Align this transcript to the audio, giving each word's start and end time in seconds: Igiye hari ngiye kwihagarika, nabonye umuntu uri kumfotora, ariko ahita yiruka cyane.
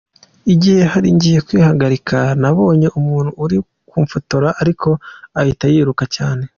Igiye 0.53 0.81
hari 0.93 1.07
ngiye 1.15 1.39
kwihagarika, 1.47 2.17
nabonye 2.41 2.87
umuntu 2.99 3.29
uri 3.43 3.57
kumfotora, 3.89 4.49
ariko 4.61 4.89
ahita 5.39 5.65
yiruka 5.73 6.03
cyane. 6.15 6.43